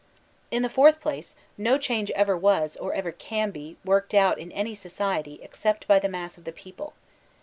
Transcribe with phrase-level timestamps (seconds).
[0.49, 4.51] In the fourth place, no change ever was, or ever can be, worked out in
[4.51, 6.93] any society, except by the mass of the people.